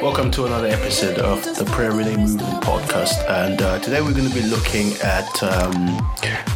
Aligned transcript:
welcome 0.00 0.30
to 0.30 0.46
another 0.46 0.68
episode 0.68 1.18
of 1.18 1.42
the 1.56 1.64
Prayer 1.64 1.90
Relay 1.90 2.16
Movement 2.16 2.62
podcast. 2.62 3.28
And 3.28 3.60
uh, 3.60 3.80
today 3.80 4.00
we're 4.00 4.12
going 4.12 4.28
to 4.28 4.34
be 4.34 4.42
looking 4.42 4.92
at 5.02 5.42
um, 5.42 5.74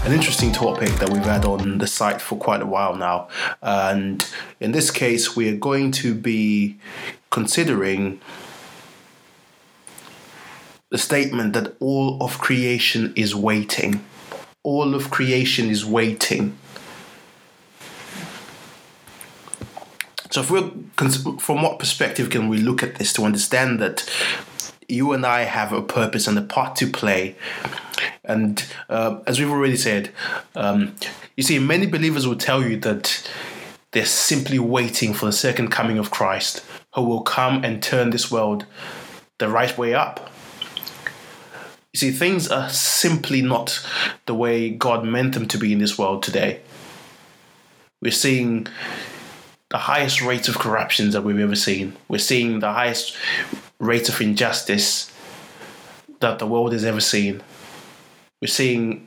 an 0.04 0.12
interesting 0.12 0.52
topic 0.52 0.90
that 1.00 1.10
we've 1.10 1.24
had 1.24 1.44
on 1.44 1.78
the 1.78 1.88
site 1.88 2.20
for 2.20 2.38
quite 2.38 2.62
a 2.62 2.66
while 2.66 2.94
now. 2.94 3.28
And 3.60 4.24
in 4.60 4.70
this 4.70 4.92
case, 4.92 5.34
we 5.34 5.48
are 5.48 5.56
going 5.56 5.90
to 5.92 6.14
be 6.14 6.78
considering 7.30 8.20
the 10.90 10.98
statement 10.98 11.52
that 11.54 11.74
all 11.80 12.22
of 12.22 12.38
creation 12.38 13.12
is 13.16 13.34
waiting. 13.34 14.04
All 14.62 14.94
of 14.94 15.10
creation 15.10 15.68
is 15.68 15.84
waiting. 15.84 16.56
So, 20.32 20.40
if 20.40 20.50
we're 20.50 20.70
from 21.38 21.60
what 21.60 21.78
perspective 21.78 22.30
can 22.30 22.48
we 22.48 22.56
look 22.56 22.82
at 22.82 22.94
this 22.94 23.12
to 23.14 23.24
understand 23.24 23.78
that 23.80 24.10
you 24.88 25.12
and 25.12 25.26
I 25.26 25.42
have 25.42 25.74
a 25.74 25.82
purpose 25.82 26.26
and 26.26 26.38
a 26.38 26.42
part 26.42 26.74
to 26.76 26.86
play? 26.86 27.36
And 28.24 28.64
uh, 28.88 29.20
as 29.26 29.38
we've 29.38 29.50
already 29.50 29.76
said, 29.76 30.10
um, 30.54 30.94
you 31.36 31.42
see, 31.42 31.58
many 31.58 31.84
believers 31.84 32.26
will 32.26 32.36
tell 32.36 32.62
you 32.62 32.78
that 32.78 33.30
they're 33.90 34.06
simply 34.06 34.58
waiting 34.58 35.12
for 35.12 35.26
the 35.26 35.32
second 35.32 35.68
coming 35.68 35.98
of 35.98 36.10
Christ, 36.10 36.64
who 36.94 37.02
will 37.02 37.20
come 37.20 37.62
and 37.62 37.82
turn 37.82 38.08
this 38.08 38.30
world 38.30 38.64
the 39.36 39.50
right 39.50 39.76
way 39.76 39.92
up. 39.92 40.30
You 41.92 41.98
see, 41.98 42.10
things 42.10 42.48
are 42.48 42.70
simply 42.70 43.42
not 43.42 43.86
the 44.24 44.34
way 44.34 44.70
God 44.70 45.04
meant 45.04 45.34
them 45.34 45.46
to 45.48 45.58
be 45.58 45.74
in 45.74 45.78
this 45.78 45.98
world 45.98 46.22
today. 46.22 46.62
We're 48.00 48.12
seeing 48.12 48.66
the 49.72 49.78
highest 49.78 50.20
rates 50.20 50.48
of 50.48 50.58
corruptions 50.58 51.14
that 51.14 51.22
we've 51.22 51.38
ever 51.38 51.56
seen. 51.56 51.96
We're 52.06 52.18
seeing 52.18 52.60
the 52.60 52.74
highest 52.74 53.16
rates 53.78 54.10
of 54.10 54.20
injustice 54.20 55.10
that 56.20 56.38
the 56.38 56.46
world 56.46 56.72
has 56.72 56.84
ever 56.84 57.00
seen. 57.00 57.42
We're 58.42 58.48
seeing 58.48 59.06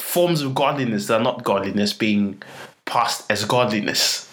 forms 0.00 0.42
of 0.42 0.52
godliness 0.52 1.06
that 1.06 1.20
are 1.20 1.24
not 1.24 1.44
godliness 1.44 1.92
being 1.92 2.42
passed 2.84 3.30
as 3.30 3.44
godliness. 3.44 4.28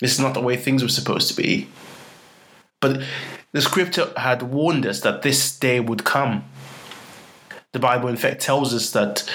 This 0.00 0.12
is 0.12 0.20
not 0.20 0.34
the 0.34 0.42
way 0.42 0.56
things 0.58 0.82
were 0.82 0.90
supposed 0.90 1.28
to 1.28 1.34
be. 1.34 1.68
But 2.80 3.00
the 3.52 3.62
scripture 3.62 4.12
had 4.18 4.42
warned 4.42 4.84
us 4.84 5.00
that 5.00 5.22
this 5.22 5.58
day 5.58 5.80
would 5.80 6.04
come. 6.04 6.44
The 7.72 7.78
Bible, 7.78 8.10
in 8.10 8.16
fact, 8.16 8.42
tells 8.42 8.74
us 8.74 8.90
that 8.90 9.28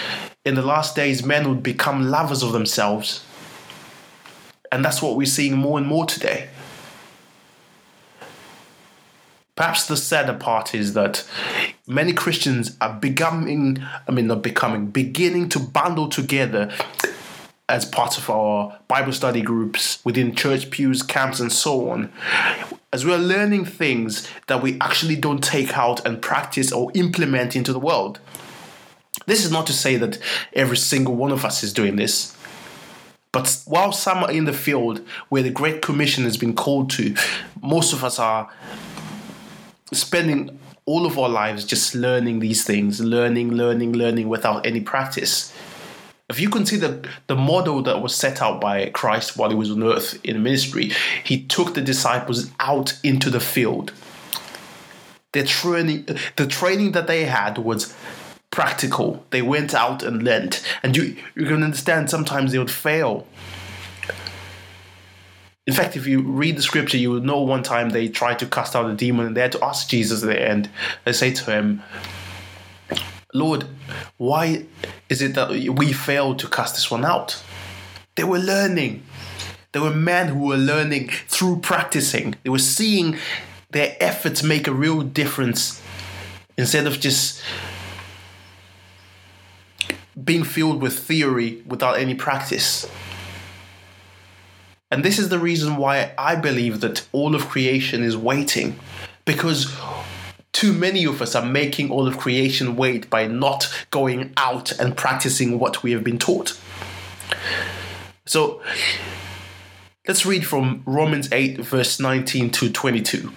in 0.46 0.56
the 0.56 0.62
last 0.62 0.96
days, 0.96 1.24
men 1.24 1.48
would 1.48 1.64
become 1.64 2.10
lovers 2.10 2.44
of 2.44 2.52
themselves. 2.52 3.26
And 4.72 4.84
that's 4.84 5.02
what 5.02 5.16
we're 5.16 5.26
seeing 5.26 5.56
more 5.56 5.78
and 5.78 5.88
more 5.88 6.06
today. 6.06 6.50
Perhaps 9.56 9.86
the 9.86 9.96
sadder 9.96 10.34
part 10.34 10.74
is 10.74 10.94
that 10.94 11.28
many 11.88 12.12
Christians 12.12 12.76
are 12.82 12.94
becoming, 12.94 13.84
I 14.08 14.12
mean, 14.12 14.28
not 14.28 14.42
becoming, 14.42 14.88
beginning 14.88 15.50
to 15.50 15.60
bundle 15.60 16.10
together 16.10 16.72
as 17.70 17.86
part 17.86 18.18
of 18.18 18.30
our 18.30 18.80
Bible 18.88 19.14
study 19.14 19.42
groups 19.42 20.04
within 20.04 20.36
church 20.36 20.72
pews, 20.72 21.04
camps, 21.04 21.40
and 21.40 21.52
so 21.52 21.90
on. 21.90 22.12
As 22.92 23.06
we're 23.06 23.18
learning 23.18 23.66
things 23.66 24.28
that 24.48 24.62
we 24.62 24.78
actually 24.82 25.16
don't 25.16 25.44
take 25.44 25.78
out 25.78 26.06
and 26.06 26.22
practice 26.22 26.72
or 26.72 26.92
implement 26.96 27.56
into 27.56 27.72
the 27.72 27.80
world. 27.80 28.20
This 29.26 29.46
is 29.46 29.52
not 29.52 29.68
to 29.68 29.74
say 29.74 29.96
that 29.98 30.20
every 30.54 30.78
single 30.78 31.16
one 31.16 31.32
of 31.32 31.46
us 31.46 31.64
is 31.64 31.74
doing 31.74 31.96
this. 31.96 32.36
But 33.32 33.64
while 33.66 33.92
some 33.92 34.24
are 34.24 34.32
in 34.32 34.46
the 34.46 34.54
field 34.54 35.02
where 35.30 35.42
the 35.42 35.50
Great 35.50 35.82
Commission 35.82 36.24
has 36.24 36.38
been 36.38 36.56
called 36.56 36.92
to, 36.92 37.16
most 37.62 37.92
of 37.92 38.04
us 38.04 38.20
are 38.20 38.50
spending 39.92 40.60
all 40.86 41.06
of 41.06 41.18
our 41.18 41.30
lives 41.30 41.66
just 41.66 41.96
learning 41.96 42.40
these 42.40 42.64
things, 42.64 43.02
learning, 43.02 43.52
learning, 43.52 43.94
learning 43.94 44.30
without 44.30 44.66
any 44.66 44.82
practice. 44.82 45.54
If 46.30 46.40
you 46.40 46.50
consider 46.50 47.02
the 47.28 47.36
model 47.36 47.82
that 47.84 48.02
was 48.02 48.16
set 48.16 48.42
out 48.42 48.62
by 48.62 48.90
Christ 48.90 49.38
while 49.38 49.50
he 49.50 49.56
was 49.56 49.72
on 49.72 49.84
earth 49.84 50.20
in 50.24 50.42
ministry, 50.44 50.92
he 51.24 51.44
took 51.44 51.74
the 51.74 51.82
disciples 51.82 52.52
out 52.60 52.98
into 53.04 53.30
the 53.30 53.40
field. 53.40 53.94
The 55.32 55.44
training, 55.44 56.08
the 56.36 56.48
training 56.48 56.92
that 56.92 57.08
they 57.08 57.26
had 57.26 57.58
was 57.58 57.96
practical. 58.54 59.26
They 59.32 59.42
went 59.42 59.74
out 59.74 60.04
and 60.04 60.22
learned. 60.22 60.62
And 60.84 60.96
you, 60.96 61.18
you 61.34 61.46
can 61.48 61.64
understand 61.64 62.12
sometimes 62.12 62.52
they 62.52 62.60
would 62.60 62.70
fail. 62.70 63.26
In 65.66 65.74
fact, 65.74 65.98
if 65.98 66.06
you 66.06 66.22
read 66.22 66.56
the 66.56 66.62
scripture, 66.62 66.98
you 66.98 67.10
would 67.10 67.24
know 67.24 67.42
one 67.42 67.64
time 67.64 67.90
they 67.90 68.08
tried 68.08 68.38
to 68.40 68.46
cast 68.46 68.76
out 68.76 68.88
a 68.88 68.94
demon 68.94 69.26
and 69.26 69.36
they 69.36 69.42
had 69.42 69.54
to 69.54 69.64
ask 69.66 69.90
Jesus 69.90 70.22
at 70.22 70.30
the 70.30 70.40
end. 70.40 70.70
They 71.04 71.14
say 71.14 71.34
to 71.34 71.52
him, 71.52 71.82
Lord, 73.34 73.66
why 74.18 74.66
is 75.10 75.24
it 75.24 75.34
that 75.34 75.50
we 75.50 75.92
failed 75.92 76.38
to 76.40 76.48
cast 76.48 76.76
this 76.76 76.92
one 76.92 77.04
out? 77.04 77.42
They 78.14 78.24
were 78.24 78.38
learning. 78.38 79.02
There 79.72 79.82
were 79.82 79.96
men 79.96 80.28
who 80.28 80.46
were 80.46 80.58
learning 80.58 81.10
through 81.28 81.62
practicing. 81.62 82.36
They 82.44 82.52
were 82.52 82.60
seeing 82.60 83.18
their 83.72 83.98
efforts 84.00 84.44
make 84.44 84.68
a 84.68 84.74
real 84.74 85.02
difference 85.02 85.82
instead 86.56 86.86
of 86.86 87.00
just 87.00 87.42
being 90.22 90.44
filled 90.44 90.82
with 90.82 90.98
theory 91.00 91.64
without 91.66 91.98
any 91.98 92.16
practice. 92.16 92.90
And 94.92 95.04
this 95.04 95.18
is 95.18 95.30
the 95.30 95.40
reason 95.40 95.78
why 95.78 96.14
I 96.18 96.36
believe 96.36 96.82
that 96.82 97.08
all 97.12 97.34
of 97.34 97.50
creation 97.50 98.04
is 98.04 98.16
waiting. 98.16 98.80
Because 99.26 99.76
too 100.52 100.72
many 100.72 101.06
of 101.06 101.22
us 101.22 101.34
are 101.34 101.46
making 101.46 101.90
all 101.90 102.08
of 102.08 102.18
creation 102.18 102.76
wait 102.76 103.10
by 103.10 103.26
not 103.26 103.74
going 103.90 104.34
out 104.38 104.72
and 104.80 104.96
practicing 104.96 105.58
what 105.58 105.82
we 105.82 105.92
have 105.94 106.04
been 106.04 106.20
taught. 106.20 106.60
So 108.26 108.62
let's 110.08 110.26
read 110.26 110.46
from 110.46 110.84
Romans 110.86 111.28
8, 111.32 111.58
verse 111.62 112.00
19 112.00 112.52
to 112.52 112.70
22. 112.72 113.32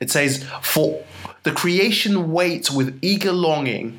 It 0.00 0.10
says, 0.10 0.44
For 0.60 1.02
the 1.42 1.52
creation 1.52 2.32
waits 2.32 2.70
with 2.70 2.98
eager 3.00 3.32
longing 3.32 3.98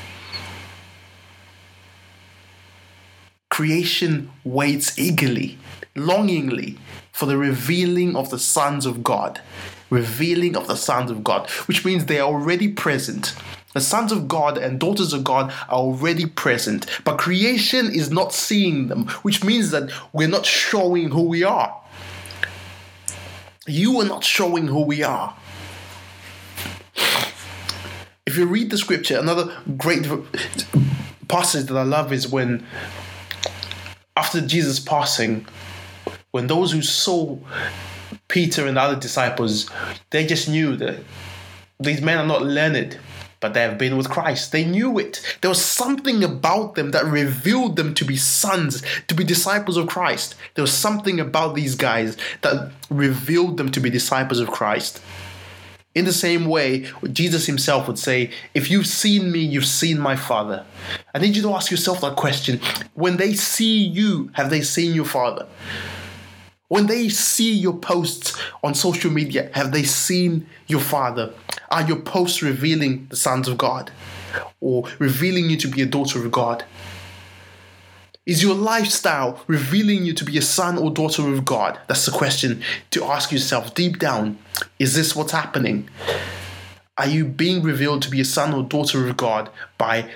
Creation 3.51 4.31
waits 4.45 4.97
eagerly, 4.97 5.57
longingly 5.93 6.77
for 7.11 7.25
the 7.25 7.37
revealing 7.37 8.15
of 8.15 8.29
the 8.29 8.39
sons 8.39 8.85
of 8.85 9.03
God. 9.03 9.41
Revealing 9.89 10.55
of 10.55 10.67
the 10.67 10.77
sons 10.77 11.11
of 11.11 11.21
God, 11.21 11.49
which 11.67 11.83
means 11.83 12.05
they 12.05 12.17
are 12.17 12.31
already 12.31 12.69
present. 12.69 13.35
The 13.73 13.81
sons 13.81 14.13
of 14.13 14.29
God 14.29 14.57
and 14.57 14.79
daughters 14.79 15.11
of 15.11 15.25
God 15.25 15.51
are 15.67 15.79
already 15.79 16.25
present, 16.25 16.85
but 17.03 17.17
creation 17.17 17.93
is 17.93 18.09
not 18.09 18.33
seeing 18.33 18.87
them, 18.87 19.09
which 19.23 19.43
means 19.43 19.71
that 19.71 19.91
we're 20.13 20.29
not 20.29 20.45
showing 20.45 21.09
who 21.09 21.23
we 21.23 21.43
are. 21.43 21.77
You 23.67 23.99
are 23.99 24.05
not 24.05 24.23
showing 24.23 24.67
who 24.67 24.83
we 24.83 25.03
are. 25.03 25.35
If 28.25 28.37
you 28.37 28.45
read 28.45 28.71
the 28.71 28.77
scripture, 28.77 29.19
another 29.19 29.57
great 29.77 30.07
passage 31.27 31.65
that 31.65 31.77
I 31.77 31.83
love 31.83 32.13
is 32.13 32.29
when 32.29 32.65
after 34.15 34.41
Jesus 34.41 34.79
passing, 34.79 35.45
when 36.31 36.47
those 36.47 36.71
who 36.71 36.81
saw 36.81 37.37
Peter 38.27 38.67
and 38.67 38.77
the 38.77 38.81
other 38.81 38.99
disciples, 38.99 39.69
they 40.09 40.25
just 40.25 40.49
knew 40.49 40.75
that 40.77 41.03
these 41.79 42.01
men 42.01 42.17
are 42.17 42.25
not 42.25 42.41
learned, 42.41 42.97
but 43.39 43.53
they 43.53 43.61
have 43.61 43.77
been 43.77 43.97
with 43.97 44.09
Christ. 44.09 44.51
They 44.51 44.63
knew 44.65 44.99
it. 44.99 45.37
There 45.41 45.49
was 45.49 45.63
something 45.63 46.23
about 46.23 46.75
them 46.75 46.91
that 46.91 47.05
revealed 47.05 47.75
them 47.75 47.93
to 47.95 48.05
be 48.05 48.15
sons, 48.17 48.83
to 49.07 49.15
be 49.15 49.23
disciples 49.23 49.77
of 49.77 49.87
Christ. 49.87 50.35
There 50.55 50.61
was 50.61 50.73
something 50.73 51.19
about 51.19 51.55
these 51.55 51.75
guys 51.75 52.17
that 52.41 52.71
revealed 52.89 53.57
them 53.57 53.71
to 53.71 53.79
be 53.79 53.89
disciples 53.89 54.39
of 54.39 54.51
Christ. 54.51 55.01
In 55.93 56.05
the 56.05 56.13
same 56.13 56.45
way, 56.45 56.89
Jesus 57.11 57.45
himself 57.45 57.85
would 57.87 57.99
say, 57.99 58.31
If 58.53 58.71
you've 58.71 58.87
seen 58.87 59.31
me, 59.31 59.39
you've 59.39 59.65
seen 59.65 59.99
my 59.99 60.15
Father. 60.15 60.65
I 61.13 61.19
need 61.19 61.35
you 61.35 61.41
to 61.41 61.53
ask 61.53 61.69
yourself 61.69 61.99
that 62.01 62.15
question. 62.15 62.61
When 62.93 63.17
they 63.17 63.33
see 63.33 63.83
you, 63.83 64.31
have 64.33 64.49
they 64.49 64.61
seen 64.61 64.93
your 64.95 65.05
Father? 65.05 65.47
When 66.69 66.87
they 66.87 67.09
see 67.09 67.51
your 67.51 67.77
posts 67.77 68.39
on 68.63 68.73
social 68.73 69.11
media, 69.11 69.49
have 69.53 69.73
they 69.73 69.83
seen 69.83 70.47
your 70.67 70.79
Father? 70.79 71.33
Are 71.69 71.85
your 71.85 71.99
posts 71.99 72.41
revealing 72.41 73.07
the 73.09 73.17
sons 73.17 73.49
of 73.49 73.57
God 73.57 73.91
or 74.61 74.87
revealing 74.97 75.49
you 75.49 75.57
to 75.57 75.67
be 75.67 75.81
a 75.81 75.85
daughter 75.85 76.25
of 76.25 76.31
God? 76.31 76.63
Is 78.27 78.43
your 78.43 78.53
lifestyle 78.53 79.43
revealing 79.47 80.05
you 80.05 80.13
to 80.13 80.23
be 80.23 80.37
a 80.37 80.43
son 80.43 80.77
or 80.77 80.91
daughter 80.91 81.27
of 81.33 81.43
God? 81.43 81.79
That's 81.87 82.05
the 82.05 82.11
question 82.11 82.61
to 82.91 83.03
ask 83.05 83.31
yourself 83.31 83.73
deep 83.73 83.97
down. 83.97 84.37
Is 84.77 84.93
this 84.93 85.15
what's 85.15 85.31
happening? 85.31 85.89
Are 86.99 87.07
you 87.07 87.25
being 87.25 87.63
revealed 87.63 88.03
to 88.03 88.11
be 88.11 88.21
a 88.21 88.25
son 88.25 88.53
or 88.53 88.61
daughter 88.61 89.07
of 89.07 89.17
God 89.17 89.49
by 89.79 90.11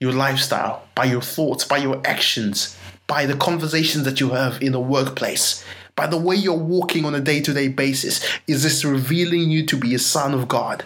your 0.00 0.12
lifestyle, 0.12 0.88
by 0.94 1.04
your 1.04 1.20
thoughts, 1.20 1.62
by 1.62 1.76
your 1.76 2.00
actions, 2.06 2.74
by 3.06 3.26
the 3.26 3.36
conversations 3.36 4.04
that 4.04 4.18
you 4.18 4.30
have 4.30 4.62
in 4.62 4.72
the 4.72 4.80
workplace, 4.80 5.62
by 5.94 6.06
the 6.06 6.16
way 6.16 6.36
you're 6.36 6.54
walking 6.54 7.04
on 7.04 7.14
a 7.14 7.20
day 7.20 7.42
to 7.42 7.52
day 7.52 7.68
basis? 7.68 8.26
Is 8.46 8.62
this 8.62 8.82
revealing 8.82 9.50
you 9.50 9.66
to 9.66 9.76
be 9.76 9.94
a 9.94 9.98
son 9.98 10.32
of 10.32 10.48
God? 10.48 10.84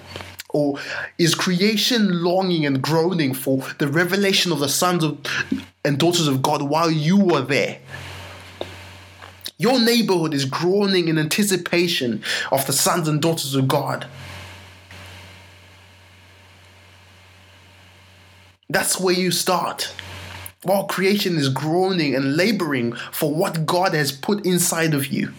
Or 0.52 0.78
is 1.18 1.34
creation 1.34 2.22
longing 2.22 2.66
and 2.66 2.82
groaning 2.82 3.34
for 3.34 3.64
the 3.78 3.88
revelation 3.88 4.52
of 4.52 4.58
the 4.58 4.68
sons 4.68 5.04
of, 5.04 5.18
and 5.84 5.98
daughters 5.98 6.26
of 6.26 6.42
God 6.42 6.62
while 6.62 6.90
you 6.90 7.16
were 7.16 7.42
there? 7.42 7.78
Your 9.58 9.78
neighborhood 9.78 10.32
is 10.32 10.46
groaning 10.46 11.08
in 11.08 11.18
anticipation 11.18 12.22
of 12.50 12.66
the 12.66 12.72
sons 12.72 13.08
and 13.08 13.20
daughters 13.20 13.54
of 13.54 13.68
God. 13.68 14.06
That's 18.70 18.98
where 18.98 19.14
you 19.14 19.30
start. 19.30 19.92
While 20.62 20.84
creation 20.84 21.36
is 21.36 21.48
groaning 21.48 22.14
and 22.14 22.36
laboring 22.36 22.92
for 23.12 23.34
what 23.34 23.66
God 23.66 23.94
has 23.94 24.12
put 24.12 24.46
inside 24.46 24.94
of 24.94 25.08
you. 25.08 25.32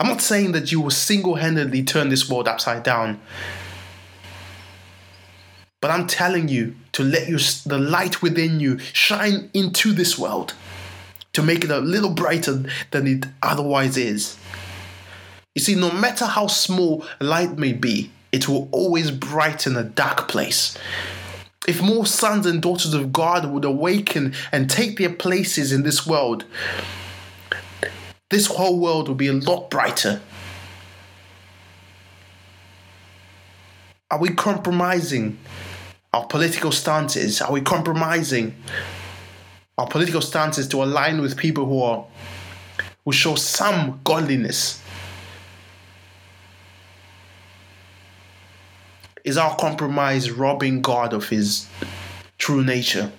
I'm 0.00 0.08
not 0.08 0.20
saying 0.20 0.52
that 0.52 0.70
you 0.70 0.80
will 0.80 0.90
single 0.90 1.34
handedly 1.34 1.82
turn 1.82 2.08
this 2.08 2.28
world 2.30 2.46
upside 2.46 2.84
down. 2.84 3.20
But 5.80 5.90
I'm 5.90 6.06
telling 6.06 6.48
you 6.48 6.76
to 6.92 7.02
let 7.02 7.28
your, 7.28 7.40
the 7.66 7.78
light 7.78 8.22
within 8.22 8.60
you 8.60 8.78
shine 8.78 9.50
into 9.54 9.92
this 9.92 10.16
world 10.16 10.54
to 11.32 11.42
make 11.42 11.64
it 11.64 11.70
a 11.70 11.78
little 11.78 12.10
brighter 12.10 12.64
than 12.90 13.06
it 13.06 13.26
otherwise 13.42 13.96
is. 13.96 14.36
You 15.54 15.62
see, 15.62 15.74
no 15.74 15.90
matter 15.90 16.26
how 16.26 16.46
small 16.46 17.04
light 17.20 17.58
may 17.58 17.72
be, 17.72 18.12
it 18.30 18.48
will 18.48 18.68
always 18.70 19.10
brighten 19.10 19.76
a 19.76 19.82
dark 19.82 20.28
place. 20.28 20.78
If 21.66 21.82
more 21.82 22.06
sons 22.06 22.46
and 22.46 22.62
daughters 22.62 22.94
of 22.94 23.12
God 23.12 23.50
would 23.50 23.64
awaken 23.64 24.34
and 24.52 24.70
take 24.70 24.98
their 24.98 25.12
places 25.12 25.72
in 25.72 25.82
this 25.82 26.06
world, 26.06 26.44
this 28.30 28.46
whole 28.46 28.78
world 28.78 29.08
will 29.08 29.14
be 29.14 29.28
a 29.28 29.32
lot 29.32 29.70
brighter. 29.70 30.20
Are 34.10 34.18
we 34.18 34.30
compromising 34.30 35.38
our 36.12 36.26
political 36.26 36.72
stances? 36.72 37.40
Are 37.40 37.52
we 37.52 37.60
compromising 37.60 38.54
our 39.76 39.86
political 39.86 40.20
stances 40.20 40.66
to 40.68 40.82
align 40.82 41.20
with 41.20 41.36
people 41.36 41.66
who 41.66 41.82
are 41.82 42.04
who 43.04 43.12
show 43.12 43.34
some 43.34 44.00
godliness? 44.04 44.82
Is 49.24 49.36
our 49.36 49.56
compromise 49.56 50.30
robbing 50.30 50.80
God 50.80 51.12
of 51.12 51.28
his 51.28 51.66
true 52.38 52.64
nature? 52.64 53.12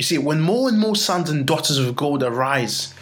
You 0.00 0.04
see, 0.04 0.16
when 0.16 0.40
more 0.40 0.70
and 0.70 0.78
more 0.78 0.96
sons 0.96 1.28
and 1.28 1.44
daughters 1.44 1.76
of 1.76 1.94
God 1.94 2.22
arise, 2.22 2.94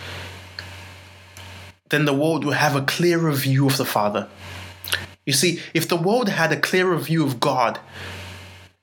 then 1.91 2.07
the 2.07 2.13
world 2.13 2.45
will 2.45 2.55
have 2.55 2.75
a 2.75 2.83
clearer 2.83 3.31
view 3.31 3.69
of 3.69 3.77
the 3.77 3.85
Father. 3.85 4.27
You 5.25 5.33
see, 5.33 5.61
if 5.73 5.87
the 5.87 5.95
world 5.95 6.29
had 6.29 6.51
a 6.51 6.59
clearer 6.59 6.97
view 6.99 7.25
of 7.25 7.39
God, 7.39 7.79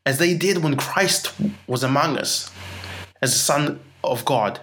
as 0.06 0.18
they 0.18 0.34
did 0.34 0.64
when 0.64 0.78
Christ 0.78 1.34
was 1.68 1.84
among 1.84 2.18
us, 2.18 2.50
as 3.22 3.34
the 3.34 3.40
Son 3.40 3.82
of 4.02 4.24
God, 4.24 4.62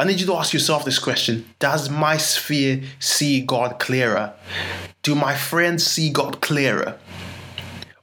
I 0.00 0.06
need 0.06 0.18
you 0.18 0.26
to 0.26 0.34
ask 0.34 0.52
yourself 0.52 0.84
this 0.84 0.98
question 0.98 1.54
Does 1.60 1.88
my 1.88 2.16
sphere 2.16 2.82
see 2.98 3.42
God 3.42 3.78
clearer? 3.78 4.32
Do 5.04 5.14
my 5.14 5.36
friends 5.36 5.86
see 5.86 6.10
God 6.10 6.40
clearer? 6.40 6.98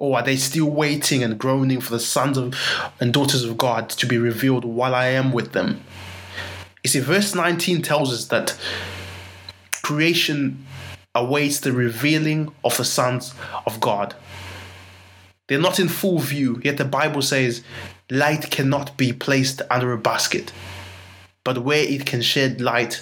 Or 0.03 0.17
are 0.17 0.21
they 0.21 0.35
still 0.35 0.69
waiting 0.69 1.23
and 1.23 1.39
groaning 1.39 1.79
for 1.79 1.91
the 1.91 1.99
sons 2.01 2.37
of, 2.37 2.53
and 2.99 3.13
daughters 3.13 3.45
of 3.45 3.57
God 3.57 3.89
to 3.91 4.05
be 4.05 4.17
revealed 4.17 4.65
while 4.65 4.93
I 4.93 5.05
am 5.05 5.31
with 5.31 5.53
them? 5.53 5.81
You 6.83 6.89
see, 6.89 6.99
verse 6.99 7.33
19 7.33 7.81
tells 7.81 8.11
us 8.11 8.25
that 8.25 8.59
creation 9.81 10.65
awaits 11.15 11.61
the 11.61 11.71
revealing 11.71 12.53
of 12.65 12.75
the 12.75 12.83
sons 12.83 13.33
of 13.65 13.79
God. 13.79 14.13
They're 15.47 15.57
not 15.57 15.79
in 15.79 15.87
full 15.87 16.19
view, 16.19 16.59
yet 16.65 16.75
the 16.75 16.83
Bible 16.83 17.21
says 17.21 17.63
light 18.11 18.51
cannot 18.51 18.97
be 18.97 19.13
placed 19.13 19.61
under 19.71 19.93
a 19.93 19.97
basket, 19.97 20.51
but 21.45 21.59
where 21.59 21.81
it 21.81 22.05
can 22.05 22.21
shed 22.21 22.59
light 22.59 23.01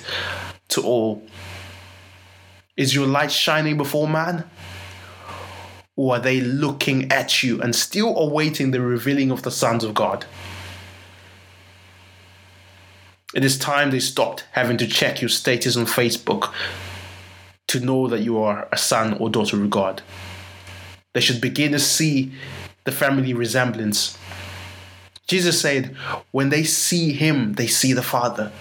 to 0.67 0.83
all. 0.83 1.23
Is 2.77 2.93
your 2.93 3.07
light 3.07 3.31
shining 3.31 3.75
before 3.75 4.07
man? 4.07 4.47
Or 6.01 6.15
are 6.15 6.19
they 6.19 6.41
looking 6.41 7.11
at 7.11 7.43
you 7.43 7.61
and 7.61 7.75
still 7.75 8.17
awaiting 8.17 8.71
the 8.71 8.81
revealing 8.81 9.29
of 9.29 9.43
the 9.43 9.51
sons 9.51 9.83
of 9.83 9.93
God? 9.93 10.25
It 13.35 13.45
is 13.45 13.55
time 13.55 13.91
they 13.91 13.99
stopped 13.99 14.47
having 14.53 14.77
to 14.77 14.87
check 14.87 15.21
your 15.21 15.29
status 15.29 15.77
on 15.77 15.85
Facebook 15.85 16.51
to 17.67 17.79
know 17.79 18.07
that 18.07 18.21
you 18.21 18.39
are 18.39 18.67
a 18.71 18.79
son 18.79 19.13
or 19.19 19.29
daughter 19.29 19.61
of 19.61 19.69
God. 19.69 20.01
They 21.13 21.21
should 21.21 21.39
begin 21.39 21.71
to 21.73 21.79
see 21.79 22.31
the 22.83 22.91
family 22.91 23.35
resemblance. 23.35 24.17
Jesus 25.27 25.61
said, 25.61 25.95
when 26.31 26.49
they 26.49 26.63
see 26.63 27.13
him, 27.13 27.53
they 27.53 27.67
see 27.67 27.93
the 27.93 28.01
Father. 28.01 28.51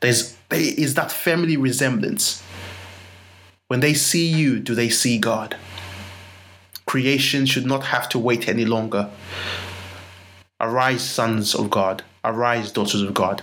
There's, 0.00 0.38
there 0.48 0.58
is 0.58 0.94
that 0.94 1.12
family 1.12 1.58
resemblance. 1.58 2.42
When 3.68 3.80
they 3.80 3.92
see 3.92 4.26
you, 4.26 4.58
do 4.58 4.74
they 4.74 4.88
see 4.88 5.18
God? 5.18 5.58
Creation 6.92 7.46
should 7.46 7.64
not 7.64 7.84
have 7.84 8.06
to 8.10 8.18
wait 8.18 8.50
any 8.50 8.66
longer. 8.66 9.08
Arise, 10.60 11.02
sons 11.02 11.54
of 11.54 11.70
God. 11.70 12.04
Arise, 12.22 12.70
daughters 12.70 13.00
of 13.00 13.14
God. 13.14 13.40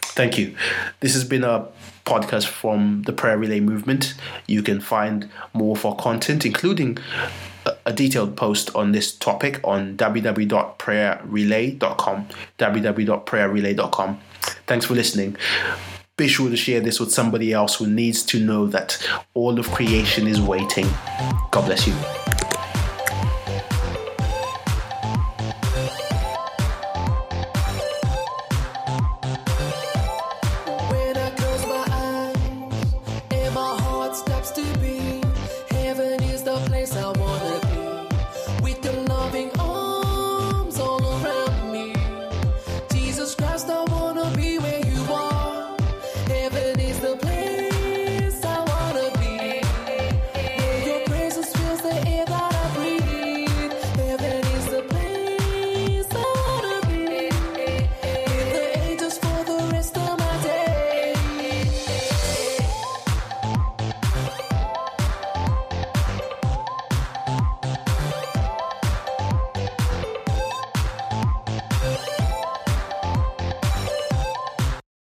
Thank 0.00 0.38
you. 0.38 0.54
This 1.00 1.12
has 1.14 1.24
been 1.24 1.42
a 1.42 1.66
podcast 2.06 2.46
from 2.46 3.02
the 3.02 3.12
Prayer 3.12 3.36
Relay 3.36 3.58
Movement. 3.58 4.14
You 4.46 4.62
can 4.62 4.80
find 4.80 5.28
more 5.52 5.76
of 5.76 5.84
our 5.84 5.96
content, 5.96 6.46
including 6.46 6.98
a 7.84 7.92
detailed 7.92 8.36
post 8.36 8.72
on 8.76 8.92
this 8.92 9.12
topic 9.12 9.60
on 9.64 9.96
www.prayerrelay.com. 9.96 12.28
www.prayerrelay.com. 12.58 14.20
Thanks 14.68 14.86
for 14.86 14.94
listening. 14.94 15.36
Be 16.16 16.28
sure 16.28 16.48
to 16.48 16.56
share 16.56 16.78
this 16.78 17.00
with 17.00 17.12
somebody 17.12 17.52
else 17.52 17.74
who 17.74 17.88
needs 17.88 18.22
to 18.26 18.38
know 18.38 18.68
that 18.68 19.04
all 19.34 19.58
of 19.58 19.68
creation 19.72 20.28
is 20.28 20.40
waiting. 20.40 20.86
God 21.50 21.66
bless 21.66 21.84
you. 21.84 21.94